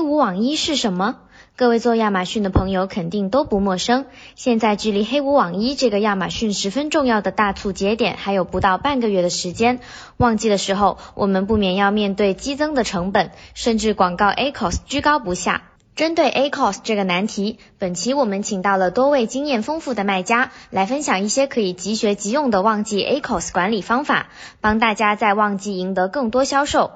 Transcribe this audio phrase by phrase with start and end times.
[0.00, 1.16] 黑五网一是什么？
[1.56, 4.06] 各位做亚马逊的朋友肯定都不陌生。
[4.34, 9.80] 现在距离黑五网一这个亚马逊十分重要的大促节点还有不到半个月的时间。
[10.16, 15.64] 旺季的时候，我们不免要面对激增的成本，甚至广告 ACOs 居高不下。
[15.94, 24.28] 针对 ACOs 这个难题，本期我们请到了多位经验丰富的卖家来分享一些可以即学即用的旺季 ACOs 管理方法，
[24.62, 26.90] 帮大家在旺季赢得更多销售。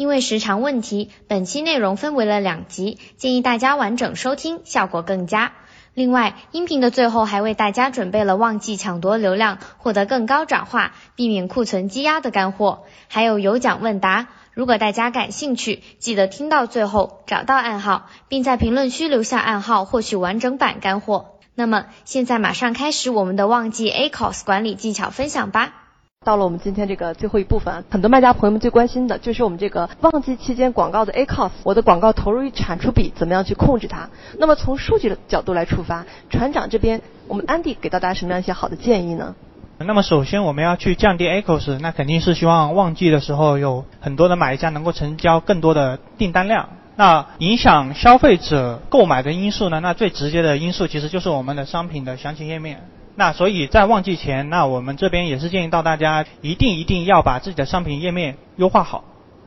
[0.00, 5.52] 因为时长问题，本期内容分为了两集，建议大家完整收听，效果更佳。
[5.92, 14.28] 另外，音频的最后还为大家准备了旺季抢夺流量、获得更高转化、避免库存积压的干货，还有有奖问答。
[14.54, 21.32] 如果大家感兴趣，记得听到最后，找到暗号，并在评论区留下暗号，获取完整版干货。
[21.54, 25.79] 那么，现在马上开始我们的旺季 A c o s 管理技巧分享吧。
[26.22, 34.10] 到了我们今天这个最后一部分，很多卖家朋友们最关心的就是我们这个旺季期间广告的 A cost，我的广告投入与产出比怎么样去控制它？
[34.36, 39.34] 那么从数据的角度来出发，船长这边，我们安迪给到大家什么样一些好的建议呢？
[39.78, 46.68] 那么首先我们要去降低 A cost，那肯定是希望旺季的时候有很多的买家能够成交更多的订单量。
[46.96, 49.80] 那影响消费者购买的因素呢？
[49.80, 52.82] 那最直接的因素其实就是我们的商品的详情页面。
[53.16, 59.04] 那所以在旺季前，那我们这边也是建议到大家一定一定要把自己的商品页面优化好，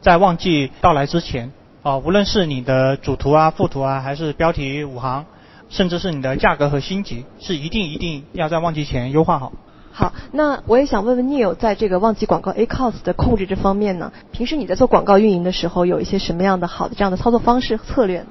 [0.00, 1.50] 在旺季到来之前，
[1.82, 5.24] 啊，无论是你的主图啊、副图啊，还是标题五行，
[5.68, 9.52] 甚至是你的价格和星级，是一定一定要在旺季前优化好。
[9.90, 18.26] 好，那我也想问问 Neil，在这个旺季广告 A cost 的控制这方面呢，平时你在做广告运营的时候，有一些什么样的好的这样的操作方式和策略呢？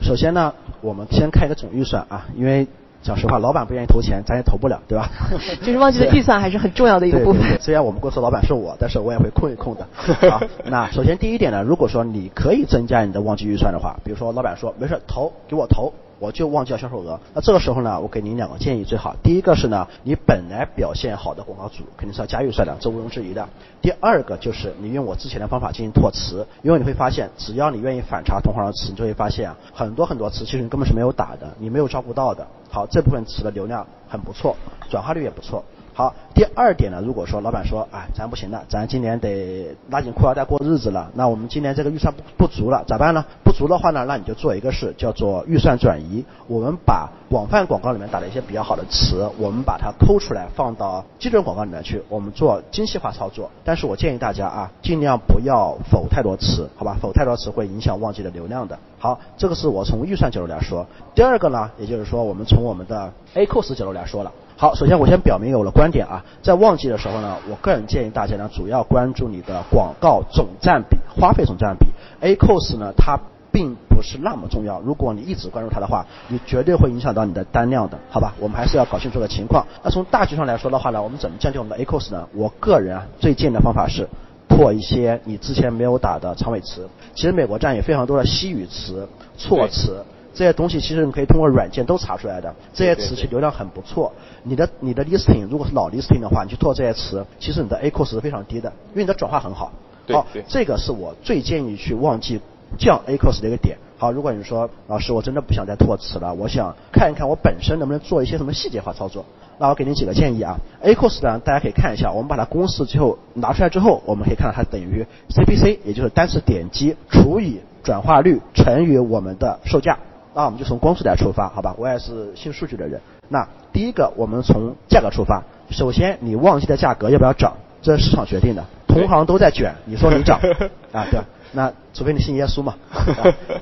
[0.00, 2.68] 首先呢，我们先开一个总预算啊，因为。
[3.04, 5.10] 讲实话，老板不愿意投钱，咱也投不了，对吧？
[5.62, 7.42] 就是旺季的预算还是很重要的一个部分。
[7.60, 9.86] 虽然我们公司老板是我，但是我也会控一控的。
[10.30, 15.92] 好，那首先第一点呢，如果说你可以增加你的旺季预算的话，比如说老板说没事投，给我投。
[16.18, 23.48] 我就忘记了销售额，那这个时候呢，我给您两个建议，最好第一个是呢，你本来表现好的广告主肯定是要加预算的，这毋庸置疑的。
[23.82, 32.46] 第二个就是你用我之前的方法进行拓词，因为你会发现，只要你愿意反查同行的词，你就会发现啊，很多很多词其实你根本是没有打的，你没有照顾到的。
[32.70, 34.56] 好，这部分词的流量很不错，
[34.90, 35.64] 转化率也不错。
[35.96, 43.24] 好，第二点呢，如果说老板说，哎，咱不行了，咱今年得拉紧裤腰带过日子了，那我们今年这个预算不不足了，咋办呢？
[43.44, 46.24] 不足的话呢，那你就做一个事，叫做预算转移。
[46.48, 53.48] 我们把广泛广告里面打的一些比较好的词，我们把它抠出来放到基准广告里面去，我们做精细化操作。
[53.62, 56.96] 但是我建议大家啊，尽量不要否太多词，好吧？
[57.00, 58.76] 否太多词会影响旺季的流量的。
[58.98, 60.84] 好，这个是我从预算角度来说。
[61.14, 64.32] 第二个呢，也就是说，我们从我们的 A c o s 角度来说了。
[64.56, 71.86] 好，首先我先表明有了观点啊，在旺季的时候呢，我个人建议大家呢，主要关注你的广告总占比、花费总占比。
[72.20, 73.18] A cos 呢，它
[73.50, 78.32] 并不是那么重要，如果你一直关注它的话，你绝对会影响到你的单量的，好吧？
[78.38, 79.66] 我们还是要搞清楚的情况。
[79.82, 82.28] 那从大局上来说的话呢，我们怎么降低我们的 A cos 呢？
[82.32, 84.08] 我个人啊，最建议的方法是
[84.46, 86.88] 破一些你之前没有打的长尾词。
[87.16, 90.04] 其实美国站有非常多的西语词、措辞。
[90.34, 94.12] 这些东西其实你可以通过软件都查出来的，这些词其实流量很不错。
[94.42, 99.72] 你的你的 listing 如果是老 listing 的话，你去做这些词，其实你的 A cost 是非常低的，因为你的转化很好。
[100.08, 102.40] 好，这个是我最建议去忘记
[102.76, 103.78] 降 A cost 的一个点。
[103.96, 109.24] 好，如果你说老师我真的不想再拓词了，我想看一看我本身能不能做一些什么细节化操作，
[109.58, 110.58] 那我给你几个建议啊。
[110.82, 119.96] A cost 呢，大家可以看一下，我们把它公式最后拿出来之后，我们可以看到它等于 CPC，也就是单次点击除以转化率乘以我们的售价。
[120.34, 121.74] 那我们就从光速来出发，好吧？
[121.78, 123.00] 我也是信数据的人。
[123.28, 125.42] 那第一个，我们从价格出发。
[125.70, 127.54] 首先，你旺季的价格要不要涨？
[127.80, 128.64] 这是市场决定的。
[128.86, 130.38] 同行都在卷，你说你涨
[130.92, 131.06] 啊？
[131.10, 131.20] 对。
[131.52, 132.74] 那除非你信耶稣嘛。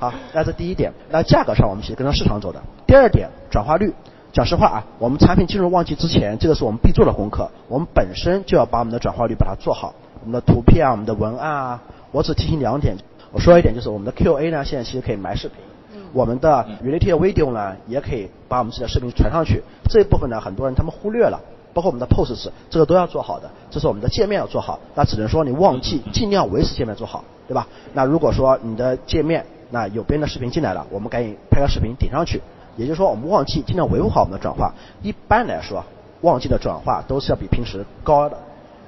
[0.01, 0.93] 好，那这第一点。
[1.11, 2.63] 那价格上，我们其实跟着市场走的。
[2.87, 3.93] 第二点，转化率。
[4.33, 7.51] 讲实话啊，我们产品进入旺季之前，这个是我们必做的功课。
[7.69, 9.93] 我们本身就要把我们的转化率把它做好。
[10.25, 12.97] 我们的图片啊，我们的文案啊，我只提醒两点。
[13.31, 15.59] 我说一点，就是我们的 QA 呢，现在其实可以埋视频。
[16.13, 19.63] 我们的 related video 呢，也可以把我们自己的视频传上去。
[19.89, 21.41] 这一部分呢，很多人他们忽略了，
[21.73, 23.51] 包括我们的 posts，这个都要做好的。
[23.71, 27.67] 这是我们的界面要做好，那只能说你旺季尽量维持界面做好，对吧？
[27.93, 32.41] 那如果说你的界面那有别人的视频进来了，我们赶紧拍个视频顶上去。
[32.77, 34.73] 也就是说，我们旺季尽量维护好我们的转化。
[35.03, 35.85] 一般来说，
[36.23, 38.39] 旺季的转化都是要比平时高的。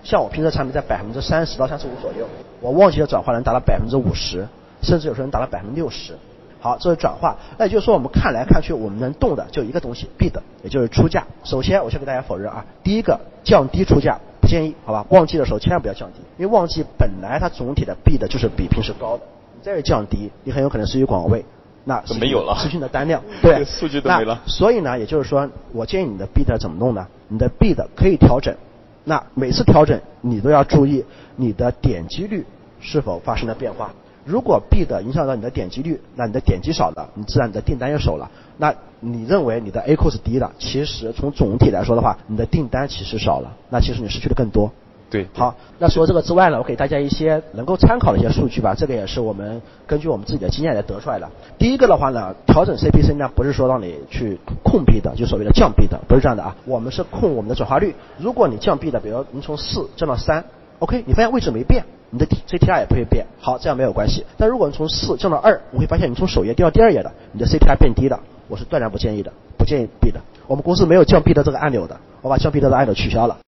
[0.03, 2.27] 像我平时产品在百分之三十到三十五左右，
[2.61, 4.47] 我旺季的转化能达到百分之五十，
[4.83, 6.17] 甚至有时候能达到百分之六十。
[6.65, 7.37] 好，这是转化。
[7.59, 10.33] 那也就是说，我们看来看去，我们能动的就一个东西，bid，
[10.63, 11.27] 也就是出价。
[11.45, 15.05] 首先，我先给大家否认啊，第一个降低出价不建议，好吧？
[15.11, 19.25] 旺季的时候千万不要降低，因为旺季本来它总体的 bid 就是比平时高的，
[19.57, 21.45] 你再降低，你很有可能失去广告位，
[21.85, 27.07] 那就没有了失去你的单量， 对，数据都没了所以呢，也就是说，我建议你的 bid 怎么弄呢？
[27.29, 28.57] 你的 bid 可以调整，
[29.05, 31.05] 那每次调整你都要注意
[31.37, 32.47] 你的点击率
[32.81, 33.93] 是否发生了变化。
[34.25, 38.31] 如果 bid 影响到你的点击率，那你的点击少了，你自然你的订单也少了。
[38.57, 44.73] 那你认为你的 A 扣是低的，其实从总体来说的话，你的订单其实少了，那其实你失去的更多。
[45.11, 51.29] 对，好，那除了这个之外呢，我给大家一些能够参考的一些数据吧，这个也是我们根据我们自己的经验来得出来的。
[51.57, 56.57] 第一个的话呢，调整 CPC 呢，不是说让你去控 B 的，就所谓的降 B 的，不是这样的啊。
[56.65, 57.95] 我们是控我们的转化率。
[58.19, 60.47] 如果你降 B 的，比如你从四降到三
[60.81, 64.25] ，OK，你发现位置没变，你的 CTR 也不会变，好，这样没有关系。
[64.39, 70.21] 但如果你从四降到二，我会发现你从首页掉到第二页的，你的 CTR 变低了，我是断然不建议的，不建议 B 的。
[70.47, 73.39] 我们公司没有降 B 的这个按钮的，我把降 B 的按钮取消了。